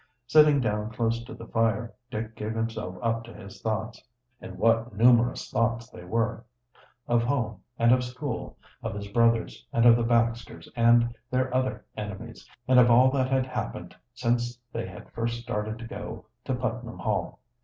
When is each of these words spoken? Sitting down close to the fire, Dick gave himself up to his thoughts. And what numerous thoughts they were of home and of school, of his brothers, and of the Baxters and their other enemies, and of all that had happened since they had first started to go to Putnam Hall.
Sitting 0.25 0.59
down 0.59 0.89
close 0.89 1.23
to 1.25 1.35
the 1.35 1.45
fire, 1.45 1.93
Dick 2.09 2.35
gave 2.35 2.55
himself 2.55 2.97
up 3.03 3.23
to 3.25 3.33
his 3.35 3.61
thoughts. 3.61 4.01
And 4.41 4.57
what 4.57 4.95
numerous 4.95 5.51
thoughts 5.51 5.91
they 5.91 6.03
were 6.03 6.43
of 7.07 7.21
home 7.21 7.61
and 7.77 7.91
of 7.91 8.03
school, 8.03 8.57
of 8.81 8.95
his 8.95 9.07
brothers, 9.09 9.63
and 9.71 9.85
of 9.85 9.95
the 9.95 10.01
Baxters 10.03 10.67
and 10.75 11.13
their 11.29 11.53
other 11.53 11.85
enemies, 11.95 12.49
and 12.67 12.79
of 12.79 12.89
all 12.89 13.11
that 13.11 13.29
had 13.29 13.45
happened 13.45 13.95
since 14.15 14.57
they 14.73 14.87
had 14.87 15.11
first 15.11 15.39
started 15.39 15.77
to 15.77 15.85
go 15.85 16.25
to 16.45 16.55
Putnam 16.55 16.97
Hall. 16.97 17.39